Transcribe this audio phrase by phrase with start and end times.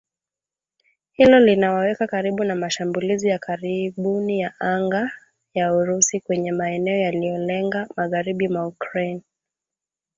[1.11, 5.11] Hilo linawaweka karibu na mashambulizi ya karibuni ya anga
[5.53, 9.21] ya Urusi kwenye maeneo yaliyolenga magharibi mwa Ukraine